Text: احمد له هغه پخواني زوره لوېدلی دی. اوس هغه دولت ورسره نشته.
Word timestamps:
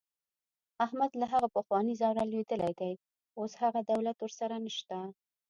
احمد 0.85 1.11
له 1.21 1.25
هغه 1.33 1.47
پخواني 1.55 1.93
زوره 2.01 2.23
لوېدلی 2.31 2.73
دی. 2.79 2.93
اوس 3.39 3.51
هغه 3.63 3.79
دولت 3.91 4.17
ورسره 4.21 4.55
نشته. 4.65 4.97